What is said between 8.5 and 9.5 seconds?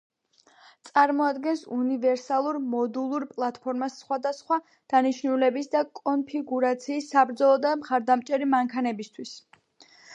მანქანებისთვის.